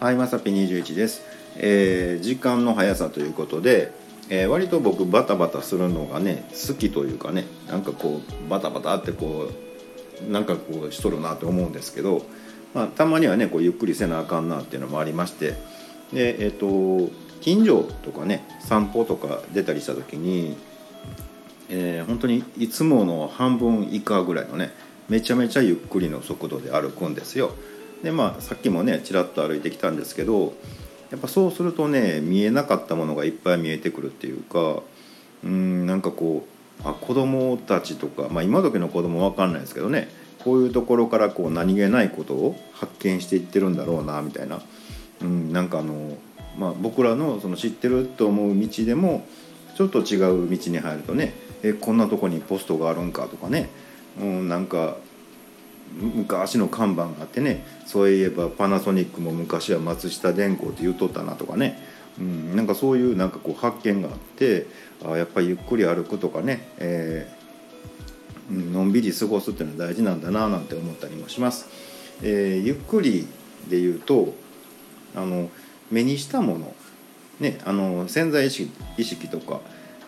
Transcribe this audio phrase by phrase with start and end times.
[0.00, 1.20] はい、まさぴ21です、
[1.56, 3.92] えー時間の速さということで、
[4.30, 9.50] えー割と僕バタバタするのがね好きというかねなんかこうバタバタってこ
[10.26, 12.22] うなんかこうしとるなと思うんですけど、
[12.72, 15.52] まあ、たまにはねこうゆっくりせなあかんなっていうのもありまして
[16.14, 17.10] でえっ、と
[17.42, 20.56] 近所とかね散歩とか出たりした時に
[21.68, 24.70] えー本当にいつもの半分以下ぐらいのね
[25.10, 27.52] めちゃめちゃゆっくりの速度で歩くんですよ。
[28.02, 30.54] でまあさっきもねちらっと歩いてきたんですけど
[31.10, 34.82] やっぱそうするとね見えなかったものがいっぱい見えてくるっていうか
[35.44, 36.46] うんなんかこ
[36.84, 44.62] うあ子供たちとか、まあ、今時の子供わかんないですけどねこういうところからこう何気ないことを発見していってるんだろうなみたいな、
[45.20, 46.16] うん、なんかあの、
[46.58, 49.26] まあ、僕らのその知ってると思う道でも
[49.76, 53.68] ちょっと違う道に入るとねえこんなとこにポストがあるんかとかね、
[54.18, 54.96] うん、なんか
[55.92, 61.78] 昔の看板があってねそういえばパナソニックも昔は松下電工って言うとったなとかね、
[62.18, 64.66] うん、なんかそういうなんかこう発見があって
[65.04, 67.40] あやっぱりゆっくり歩くとかね、えー
[68.50, 71.68] うんのんびり過ごすっていうのは大事なんだななんて思ったりもします。
[72.22, 73.26] えーゆっくり
[73.68, 74.34] で言うと
[75.14, 75.50] あの
[75.90, 76.74] 目にしたもの、
[77.38, 79.60] ね、あの潜在意識意識とか、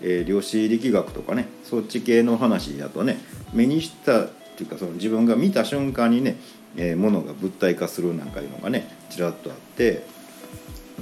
[0.00, 3.18] えー量子力学とかねそっち系の話だとね
[3.52, 6.36] 目にしたていうかその自分が見た瞬間にね、
[6.76, 10.04] えー、ものが物体化するなんかいうのがねちらっとあって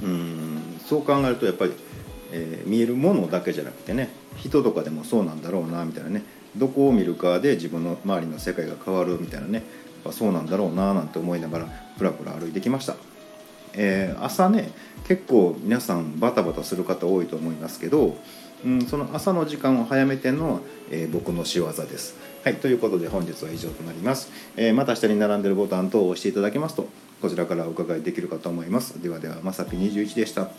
[0.03, 1.73] うんそう考えるとやっぱり、
[2.31, 6.23] えー見えるものだけじゃなくてね人とかでもそうなんだろうなみたいなね
[6.55, 9.63] どこを見るかで自分の周りの世界が変わるみたいなねやっ
[10.03, 11.65] ぱそうなんだろうななんて思いながら
[11.97, 12.95] プラプラ歩いてきました。
[13.77, 14.71] えー朝ね
[15.07, 18.17] 結構皆さんバタバタする方多いと思いますけど、
[18.65, 20.59] うん、その朝の時間を早めてのは、
[20.91, 22.15] えー僕の仕業です。
[22.43, 24.29] はい、ということで本日は以上となります。
[24.57, 26.87] えーまた下に並んでるボタン等を押していただけますと
[27.21, 29.01] こちらからお伺いできるかと思います。
[29.01, 30.49] ではではまさぴ21でした。